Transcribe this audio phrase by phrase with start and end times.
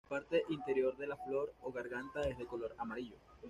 [0.09, 3.17] La parte interior de la flor o garganta es de color amarillo.